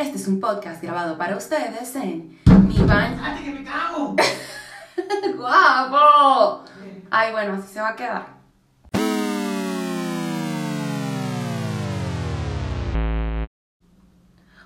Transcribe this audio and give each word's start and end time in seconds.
Este 0.00 0.16
es 0.16 0.28
un 0.28 0.40
podcast 0.40 0.82
grabado 0.82 1.18
para 1.18 1.36
ustedes 1.36 1.94
en 1.94 2.38
mi 2.66 2.78
baño. 2.78 3.18
¡Cállate 3.20 3.44
que 3.44 3.50
me 3.50 3.62
cago! 3.62 4.16
¡Guapo! 5.36 6.64
Ay, 7.10 7.32
bueno, 7.32 7.52
así 7.52 7.68
se 7.68 7.82
va 7.82 7.90
a 7.90 7.96
quedar. 7.96 8.26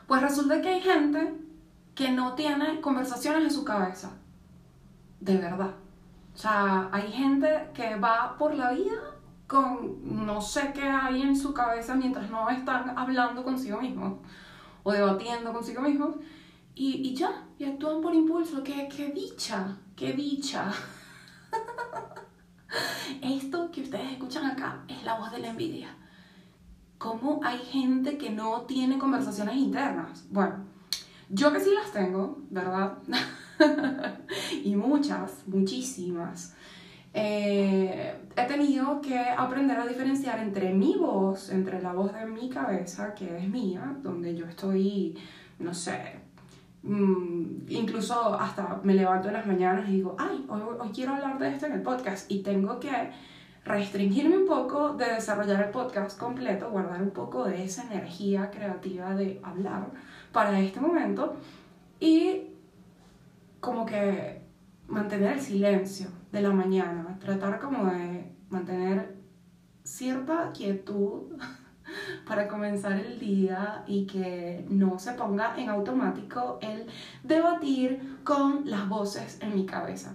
Pues 0.06 0.22
resulta 0.22 0.62
que 0.62 0.68
hay 0.68 0.80
gente 0.80 1.34
que 1.96 2.12
no 2.12 2.34
tiene 2.34 2.80
conversaciones 2.80 3.42
en 3.42 3.50
su 3.50 3.64
cabeza. 3.64 4.12
De 5.18 5.36
verdad. 5.36 5.74
O 6.32 6.38
sea, 6.38 6.90
hay 6.92 7.10
gente 7.10 7.70
que 7.74 7.96
va 7.96 8.38
por 8.38 8.54
la 8.54 8.70
vida 8.70 9.16
con 9.48 10.24
no 10.24 10.40
sé 10.40 10.70
qué 10.72 10.84
hay 10.84 11.22
en 11.22 11.36
su 11.36 11.52
cabeza 11.52 11.96
mientras 11.96 12.30
no 12.30 12.48
están 12.50 12.96
hablando 12.96 13.42
consigo 13.42 13.80
mismos 13.80 14.18
o 14.84 14.92
debatiendo 14.92 15.52
consigo 15.52 15.82
mismos 15.82 16.14
y, 16.76 17.08
y 17.08 17.14
ya, 17.14 17.46
y 17.58 17.64
actúan 17.64 18.00
por 18.00 18.14
impulso. 18.14 18.62
¡Qué, 18.62 18.88
qué 18.94 19.08
dicha! 19.08 19.76
¡Qué 19.96 20.12
dicha! 20.12 20.72
Esto 23.22 23.70
que 23.70 23.82
ustedes 23.82 24.12
escuchan 24.12 24.46
acá 24.46 24.84
es 24.88 25.02
la 25.02 25.18
voz 25.18 25.32
de 25.32 25.38
la 25.38 25.48
envidia. 25.48 25.96
¿Cómo 26.98 27.40
hay 27.44 27.58
gente 27.58 28.18
que 28.18 28.30
no 28.30 28.62
tiene 28.62 28.98
conversaciones 28.98 29.56
internas? 29.56 30.24
Bueno, 30.30 30.64
yo 31.28 31.52
que 31.52 31.60
sí 31.60 31.70
las 31.74 31.92
tengo, 31.92 32.42
¿verdad? 32.50 32.98
y 34.64 34.74
muchas, 34.76 35.46
muchísimas. 35.46 36.54
Eh, 37.16 38.12
he 38.36 38.44
tenido 38.46 39.00
que 39.00 39.16
aprender 39.16 39.78
a 39.78 39.86
diferenciar 39.86 40.40
entre 40.40 40.74
mi 40.74 40.96
voz, 40.96 41.50
entre 41.50 41.80
la 41.80 41.92
voz 41.92 42.12
de 42.12 42.26
mi 42.26 42.50
cabeza, 42.50 43.14
que 43.14 43.38
es 43.38 43.48
mía, 43.48 43.96
donde 44.02 44.34
yo 44.34 44.46
estoy, 44.46 45.16
no 45.60 45.72
sé, 45.72 46.16
mm, 46.82 47.66
incluso 47.68 48.34
hasta 48.34 48.80
me 48.82 48.94
levanto 48.94 49.28
en 49.28 49.34
las 49.34 49.46
mañanas 49.46 49.88
y 49.88 49.92
digo, 49.92 50.16
ay, 50.18 50.44
hoy, 50.48 50.62
hoy 50.80 50.88
quiero 50.92 51.14
hablar 51.14 51.38
de 51.38 51.50
esto 51.50 51.66
en 51.66 51.74
el 51.74 51.82
podcast 51.82 52.28
y 52.28 52.42
tengo 52.42 52.80
que 52.80 52.90
restringirme 53.64 54.36
un 54.36 54.46
poco 54.46 54.94
de 54.94 55.14
desarrollar 55.14 55.62
el 55.62 55.70
podcast 55.70 56.18
completo, 56.18 56.70
guardar 56.70 57.00
un 57.00 57.12
poco 57.12 57.44
de 57.44 57.64
esa 57.64 57.84
energía 57.84 58.50
creativa 58.50 59.14
de 59.14 59.40
hablar 59.44 59.86
para 60.32 60.58
este 60.58 60.80
momento 60.80 61.36
y 62.00 62.48
como 63.60 63.86
que 63.86 64.43
mantener 64.94 65.32
el 65.32 65.40
silencio 65.40 66.06
de 66.30 66.40
la 66.40 66.50
mañana, 66.50 67.18
tratar 67.18 67.58
como 67.58 67.86
de 67.86 68.32
mantener 68.48 69.16
cierta 69.82 70.52
quietud 70.52 71.36
para 72.26 72.48
comenzar 72.48 72.92
el 72.92 73.18
día 73.18 73.84
y 73.86 74.06
que 74.06 74.64
no 74.70 74.98
se 74.98 75.12
ponga 75.12 75.54
en 75.58 75.68
automático 75.68 76.58
el 76.62 76.86
debatir 77.22 78.20
con 78.24 78.70
las 78.70 78.88
voces 78.88 79.38
en 79.42 79.54
mi 79.54 79.66
cabeza. 79.66 80.14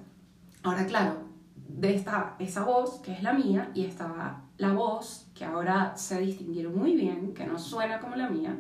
Ahora, 0.64 0.86
claro, 0.86 1.18
de 1.56 1.96
esta, 1.96 2.36
esa 2.40 2.64
voz 2.64 3.00
que 3.02 3.12
es 3.12 3.22
la 3.22 3.34
mía 3.34 3.72
y 3.74 3.86
estaba 3.86 4.44
la 4.58 4.74
voz 4.74 5.30
que 5.36 5.46
ahora 5.46 5.96
sé 5.96 6.20
distinguir 6.20 6.70
muy 6.70 6.96
bien, 6.96 7.34
que 7.34 7.46
no 7.46 7.60
suena 7.60 8.00
como 8.00 8.16
la 8.16 8.30
mía 8.30 8.58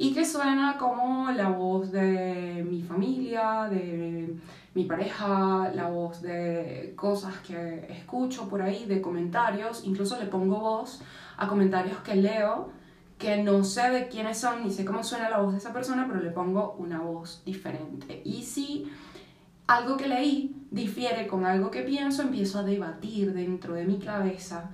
y 0.00 0.14
que 0.14 0.24
suena 0.24 0.78
como 0.78 1.30
la 1.30 1.50
voz 1.50 1.92
de 1.92 2.66
mi 2.66 2.80
familia, 2.80 3.68
de 3.70 4.34
mi 4.74 4.84
pareja, 4.84 5.70
la 5.74 5.88
voz 5.88 6.22
de 6.22 6.94
cosas 6.96 7.36
que 7.46 7.86
escucho 7.90 8.48
por 8.48 8.62
ahí, 8.62 8.86
de 8.86 9.02
comentarios, 9.02 9.84
incluso 9.84 10.18
le 10.18 10.24
pongo 10.24 10.58
voz 10.58 11.02
a 11.36 11.46
comentarios 11.46 11.98
que 11.98 12.14
leo 12.14 12.70
que 13.18 13.42
no 13.42 13.62
sé 13.62 13.90
de 13.90 14.08
quiénes 14.08 14.38
son 14.38 14.64
ni 14.64 14.70
sé 14.70 14.86
cómo 14.86 15.04
suena 15.04 15.28
la 15.28 15.42
voz 15.42 15.52
de 15.52 15.58
esa 15.58 15.74
persona, 15.74 16.06
pero 16.08 16.22
le 16.22 16.30
pongo 16.30 16.76
una 16.78 17.00
voz 17.00 17.42
diferente. 17.44 18.22
Y 18.24 18.44
si 18.44 18.90
algo 19.66 19.98
que 19.98 20.08
leí 20.08 20.64
difiere 20.70 21.26
con 21.26 21.44
algo 21.44 21.70
que 21.70 21.82
pienso, 21.82 22.22
empiezo 22.22 22.60
a 22.60 22.62
debatir 22.62 23.34
dentro 23.34 23.74
de 23.74 23.84
mi 23.84 23.98
cabeza 23.98 24.70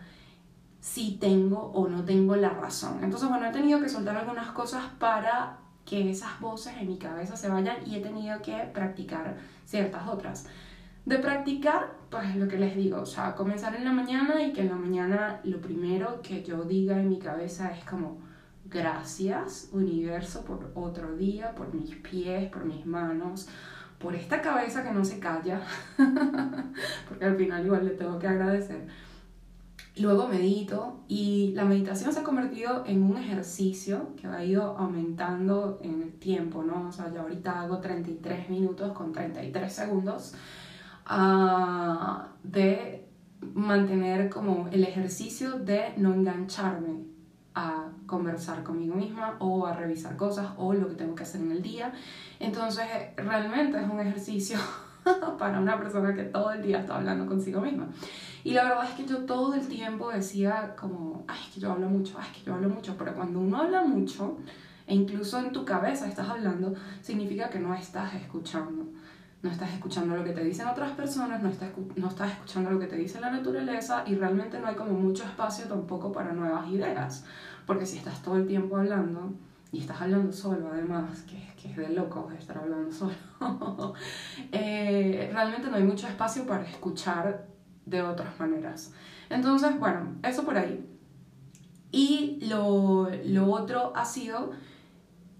si 0.86 1.16
tengo 1.16 1.72
o 1.74 1.88
no 1.88 2.04
tengo 2.04 2.36
la 2.36 2.50
razón. 2.50 3.02
Entonces, 3.02 3.28
bueno, 3.28 3.46
he 3.46 3.50
tenido 3.50 3.80
que 3.80 3.88
soltar 3.88 4.16
algunas 4.16 4.52
cosas 4.52 4.84
para 5.00 5.58
que 5.84 6.08
esas 6.08 6.38
voces 6.40 6.74
en 6.78 6.86
mi 6.86 6.96
cabeza 6.96 7.36
se 7.36 7.48
vayan 7.48 7.78
y 7.84 7.96
he 7.96 8.00
tenido 8.00 8.40
que 8.40 8.56
practicar 8.72 9.36
ciertas 9.64 10.06
otras. 10.06 10.46
De 11.04 11.18
practicar, 11.18 11.92
pues 12.08 12.36
lo 12.36 12.46
que 12.46 12.56
les 12.56 12.76
digo, 12.76 13.00
o 13.00 13.06
sea, 13.06 13.34
comenzar 13.34 13.74
en 13.74 13.84
la 13.84 13.90
mañana 13.90 14.40
y 14.40 14.52
que 14.52 14.60
en 14.60 14.68
la 14.68 14.76
mañana 14.76 15.40
lo 15.42 15.60
primero 15.60 16.22
que 16.22 16.44
yo 16.44 16.62
diga 16.62 16.96
en 17.00 17.08
mi 17.08 17.18
cabeza 17.18 17.72
es 17.72 17.84
como, 17.84 18.18
gracias 18.66 19.68
universo 19.72 20.44
por 20.44 20.70
otro 20.76 21.16
día, 21.16 21.52
por 21.56 21.74
mis 21.74 21.96
pies, 21.96 22.48
por 22.48 22.64
mis 22.64 22.86
manos, 22.86 23.48
por 23.98 24.14
esta 24.14 24.40
cabeza 24.40 24.84
que 24.84 24.92
no 24.92 25.04
se 25.04 25.18
calla, 25.18 25.62
porque 27.08 27.24
al 27.24 27.36
final 27.36 27.66
igual 27.66 27.84
le 27.84 27.90
tengo 27.90 28.20
que 28.20 28.28
agradecer. 28.28 28.86
Luego 29.98 30.28
medito 30.28 31.00
y 31.08 31.52
la 31.54 31.64
meditación 31.64 32.12
se 32.12 32.20
ha 32.20 32.22
convertido 32.22 32.84
en 32.86 33.02
un 33.02 33.16
ejercicio 33.16 34.14
que 34.16 34.26
ha 34.26 34.44
ido 34.44 34.76
aumentando 34.76 35.78
en 35.82 36.02
el 36.02 36.12
tiempo, 36.12 36.62
¿no? 36.62 36.88
O 36.88 36.92
sea, 36.92 37.12
yo 37.12 37.22
ahorita 37.22 37.62
hago 37.62 37.78
33 37.78 38.50
minutos 38.50 38.92
con 38.92 39.12
33 39.12 39.72
segundos 39.72 40.34
uh, 41.10 42.26
de 42.42 43.08
mantener 43.54 44.28
como 44.28 44.68
el 44.70 44.84
ejercicio 44.84 45.58
de 45.58 45.94
no 45.96 46.12
engancharme 46.12 47.04
a 47.54 47.88
conversar 48.06 48.62
conmigo 48.62 48.94
misma 48.94 49.36
o 49.38 49.66
a 49.66 49.72
revisar 49.72 50.16
cosas 50.16 50.50
o 50.58 50.74
lo 50.74 50.88
que 50.88 50.94
tengo 50.94 51.14
que 51.14 51.22
hacer 51.22 51.40
en 51.40 51.52
el 51.52 51.62
día. 51.62 51.92
Entonces, 52.38 52.86
realmente 53.16 53.80
es 53.80 53.88
un 53.88 53.98
ejercicio 53.98 54.58
para 55.38 55.60
una 55.60 55.78
persona 55.78 56.14
que 56.14 56.24
todo 56.24 56.52
el 56.52 56.62
día 56.62 56.80
está 56.80 56.96
hablando 56.96 57.26
consigo 57.26 57.60
misma. 57.60 57.88
Y 58.44 58.52
la 58.52 58.64
verdad 58.64 58.84
es 58.84 58.90
que 58.90 59.06
yo 59.06 59.18
todo 59.24 59.54
el 59.54 59.66
tiempo 59.66 60.10
decía 60.10 60.74
como, 60.78 61.24
ay, 61.28 61.38
es 61.46 61.54
que 61.54 61.60
yo 61.60 61.72
hablo 61.72 61.88
mucho, 61.88 62.16
ay, 62.18 62.28
es 62.30 62.38
que 62.38 62.44
yo 62.44 62.54
hablo 62.54 62.68
mucho, 62.68 62.94
pero 62.96 63.14
cuando 63.14 63.40
uno 63.40 63.58
habla 63.58 63.82
mucho, 63.82 64.36
e 64.86 64.94
incluso 64.94 65.38
en 65.38 65.52
tu 65.52 65.64
cabeza 65.64 66.06
estás 66.06 66.28
hablando, 66.28 66.74
significa 67.02 67.50
que 67.50 67.58
no 67.58 67.74
estás 67.74 68.14
escuchando. 68.14 68.86
No 69.42 69.50
estás 69.50 69.72
escuchando 69.72 70.16
lo 70.16 70.24
que 70.24 70.32
te 70.32 70.42
dicen 70.42 70.66
otras 70.66 70.92
personas, 70.92 71.42
no 71.42 71.50
estás, 71.50 71.70
no 71.96 72.08
estás 72.08 72.32
escuchando 72.32 72.70
lo 72.70 72.78
que 72.78 72.86
te 72.86 72.96
dice 72.96 73.20
la 73.20 73.30
naturaleza 73.30 74.02
y 74.06 74.14
realmente 74.14 74.58
no 74.58 74.66
hay 74.66 74.74
como 74.74 74.92
mucho 74.92 75.24
espacio 75.24 75.66
tampoco 75.66 76.10
para 76.10 76.32
nuevas 76.32 76.68
ideas. 76.68 77.24
Porque 77.66 77.84
si 77.84 77.98
estás 77.98 78.22
todo 78.22 78.36
el 78.36 78.46
tiempo 78.46 78.76
hablando, 78.76 79.34
y 79.72 79.80
estás 79.80 80.00
hablando 80.00 80.32
solo 80.32 80.68
además, 80.72 81.22
que, 81.22 81.52
que 81.60 81.70
es 81.70 81.76
de 81.76 81.88
loco 81.90 82.30
estar 82.38 82.58
hablando 82.58 82.90
solo, 82.92 83.14
eh, 84.52 85.30
realmente 85.32 85.68
no 85.68 85.76
hay 85.76 85.84
mucho 85.84 86.06
espacio 86.06 86.46
para 86.46 86.64
escuchar 86.64 87.46
de 87.84 88.02
otras 88.02 88.38
maneras. 88.38 88.92
Entonces, 89.28 89.78
bueno, 89.78 90.16
eso 90.22 90.44
por 90.44 90.56
ahí. 90.56 90.88
Y 91.90 92.38
lo, 92.48 93.08
lo 93.24 93.50
otro 93.50 93.92
ha 93.96 94.04
sido 94.04 94.52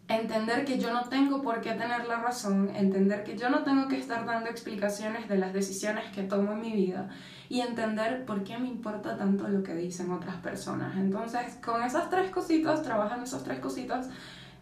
entender 0.09 0.65
que 0.65 0.79
yo 0.79 0.93
no 0.93 1.09
tengo 1.09 1.43
por 1.43 1.61
qué 1.61 1.73
tener 1.73 2.07
la 2.07 2.21
razón, 2.21 2.71
entender 2.75 3.25
que 3.25 3.37
yo 3.37 3.51
no 3.51 3.65
tengo 3.65 3.89
que 3.89 3.99
estar 3.99 4.25
dando 4.25 4.49
explicaciones 4.49 5.29
de 5.29 5.39
las 5.39 5.53
decisiones 5.53 6.05
que 6.15 6.23
tomo 6.23 6.53
en 6.53 6.61
mi 6.61 6.73
vida 6.73 7.09
y 7.49 7.61
entender 7.61 8.25
por 8.25 8.45
qué 8.45 8.59
me 8.59 8.69
importa 8.69 9.17
tanto 9.17 9.49
lo 9.49 9.63
que 9.63 9.75
dicen 9.75 10.13
otras 10.13 10.37
personas. 10.37 10.97
Entonces, 10.97 11.59
con 11.65 11.83
esas 11.83 12.09
tres 12.09 12.31
cositas, 12.31 12.83
trabajando 12.83 13.25
esas 13.25 13.43
tres 13.43 13.59
cositas, 13.59 14.09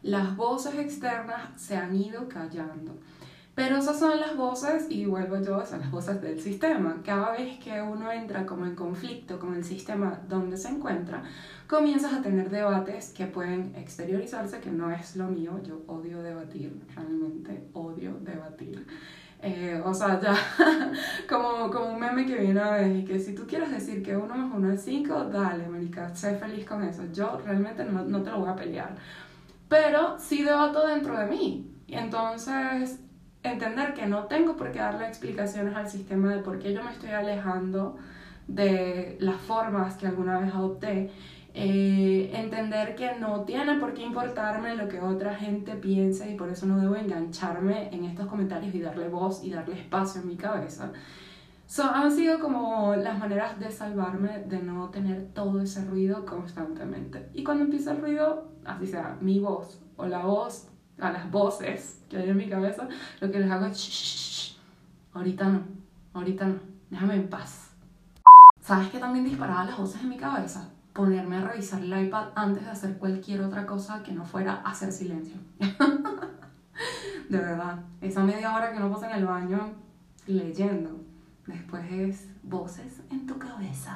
las 0.03 0.37
voces 0.37 0.75
externas 0.77 1.50
se 1.56 1.76
han 1.76 1.94
ido 1.94 2.28
callando. 2.28 2.99
Pero 3.55 3.77
esas 3.77 4.01
son 4.01 4.19
las 4.19 4.37
voces, 4.37 4.87
y 4.91 5.07
vuelvo 5.07 5.41
yo, 5.41 5.65
son 5.65 5.79
las 5.79 5.91
voces 5.91 6.21
del 6.21 6.41
sistema. 6.41 7.01
Cada 7.05 7.33
vez 7.33 7.59
que 7.59 7.81
uno 7.81 8.11
entra 8.11 8.45
como 8.47 8.67
en 8.67 8.75
conflicto 8.75 9.39
con 9.39 9.55
el 9.55 9.65
sistema 9.65 10.19
donde 10.29 10.57
se 10.57 10.71
encuentra, 10.71 11.23
comienzas 11.69 12.15
a 12.15 12.23
tener 12.23 12.51
debates 12.51 13.13
que 13.13 13.27
pueden 13.27 13.73
exteriorizarse, 13.77 14.59
que 14.59 14.71
no 14.71 14.91
es 14.91 15.15
lo 15.15 15.29
mío. 15.29 15.61
Yo 15.63 15.83
odio 15.87 16.21
debatir, 16.21 16.83
realmente 16.97 17.69
odio 17.75 18.19
debatir. 18.23 18.85
Eh, 19.41 19.81
o 19.85 19.95
sea, 19.95 20.21
ya 20.21 20.35
como, 21.29 21.71
como 21.71 21.93
un 21.93 22.00
meme 22.00 22.27
que 22.27 22.37
viene 22.37 22.59
a 22.59 22.73
ver 22.73 22.97
y 22.97 23.05
que 23.05 23.21
si 23.21 23.37
tú 23.37 23.47
quieres 23.47 23.71
decir 23.71 24.03
que 24.03 24.17
uno 24.17 24.35
más 24.35 24.50
uno 24.53 24.73
es 24.73 24.83
cinco, 24.83 25.27
dale, 25.27 25.69
marica, 25.69 26.12
sé 26.12 26.37
feliz 26.39 26.67
con 26.67 26.83
eso. 26.83 27.05
Yo 27.12 27.39
realmente 27.45 27.85
no, 27.85 28.05
no 28.05 28.21
te 28.21 28.31
lo 28.33 28.41
voy 28.41 28.49
a 28.49 28.57
pelear. 28.57 28.97
Pero 29.69 30.19
sí 30.19 30.43
debato 30.43 30.85
dentro 30.87 31.17
de 31.17 31.27
mí. 31.27 31.71
Entonces 31.87 33.04
entender 33.44 33.94
que 33.94 34.06
no 34.06 34.25
tengo 34.25 34.56
por 34.56 34.73
qué 34.73 34.81
darle 34.81 35.06
explicaciones 35.06 35.76
al 35.76 35.88
sistema 35.88 36.35
de 36.35 36.43
por 36.43 36.58
qué 36.58 36.73
yo 36.73 36.82
me 36.82 36.91
estoy 36.91 37.11
alejando 37.11 37.96
de 38.49 39.17
las 39.20 39.37
formas 39.37 39.96
que 39.96 40.06
alguna 40.06 40.38
vez 40.38 40.52
adopté, 40.52 41.11
eh, 41.52 42.31
entender 42.35 42.96
que 42.96 43.14
no 43.20 43.43
tiene 43.43 43.76
por 43.76 43.94
qué 43.94 44.02
importarme 44.02 44.75
lo 44.75 44.88
que 44.88 45.00
otra 45.00 45.35
gente 45.35 45.75
piense 45.76 46.31
y 46.31 46.37
por 46.37 46.49
eso 46.49 46.67
no 46.67 46.79
debo 46.79 46.96
engancharme 46.96 47.94
en 47.94 48.05
estos 48.05 48.26
comentarios 48.26 48.75
y 48.75 48.81
darle 48.81 49.08
voz 49.08 49.44
y 49.44 49.50
darle 49.50 49.79
espacio 49.79 50.23
en 50.23 50.29
mi 50.29 50.37
cabeza. 50.37 50.90
Son, 51.67 51.90
han 51.94 52.11
sido 52.11 52.40
como 52.40 52.97
las 52.97 53.19
maneras 53.19 53.58
de 53.61 53.70
salvarme 53.70 54.40
de 54.47 54.62
no 54.62 54.88
tener 54.90 55.29
todo 55.32 55.61
ese 55.61 55.85
ruido 55.85 56.26
constantemente. 56.26 57.29
Y 57.35 57.44
cuando 57.44 57.64
empieza 57.64 57.93
el 57.93 58.00
ruido, 58.00 58.49
así 58.64 58.87
sea, 58.87 59.17
mi 59.20 59.38
voz 59.38 59.81
o 59.97 60.06
la 60.06 60.25
voz 60.25 60.69
a 61.00 61.11
las 61.11 61.31
voces 61.31 62.02
que 62.08 62.17
hay 62.17 62.31
en 62.31 62.37
mi 62.37 62.49
cabeza, 62.49 62.88
lo 63.20 63.31
que 63.31 63.41
les 63.41 63.50
hago 63.50 63.67
es, 63.67 63.76
shh, 63.76 64.58
ahorita 65.12 65.49
no, 65.49 65.62
ahorita 66.12 66.46
no, 66.46 66.58
déjame 66.91 67.17
en 67.17 67.29
paz. 67.29 67.70
¿Sabes 68.61 68.88
qué 68.88 68.99
también 68.99 69.25
disparaba 69.25 69.64
las 69.64 69.76
voces 69.76 70.00
en 70.02 70.08
mi 70.08 70.17
cabeza? 70.17 70.70
Ponerme 70.93 71.37
a 71.37 71.43
revisar 71.43 71.82
el 71.82 72.06
iPad 72.06 72.29
antes 72.35 72.64
de 72.64 72.70
hacer 72.70 72.96
cualquier 72.99 73.43
otra 73.43 73.67
cosa 73.67 74.02
que 74.02 74.12
no 74.12 74.25
fuera 74.25 74.62
hacer 74.64 74.93
silencio. 74.93 75.37
de 77.29 77.38
verdad, 77.38 77.81
esa 78.00 78.23
media 78.23 78.55
hora 78.55 78.73
que 78.73 78.81
no 78.81 78.90
pasa 78.90 79.11
en 79.11 79.19
el 79.19 79.26
baño 79.26 79.75
leyendo, 80.26 81.00
después 81.47 81.85
es 81.90 82.29
voces 82.43 83.02
en 83.11 83.26
tu 83.26 83.38
cabeza. 83.38 83.93